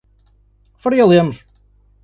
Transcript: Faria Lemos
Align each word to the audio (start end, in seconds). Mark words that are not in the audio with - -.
Faria 0.85 1.05
Lemos 1.11 1.45